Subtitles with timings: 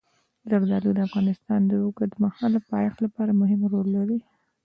[0.49, 4.19] زردالو د افغانستان د اوږدمهاله پایښت لپاره مهم رول لري.